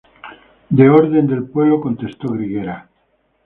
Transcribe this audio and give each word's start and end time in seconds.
De 0.71 0.89
orden 0.89 1.27
del 1.27 1.43
pueblo 1.43 1.79
contestó 1.79 2.29
Grigera. 2.29 2.89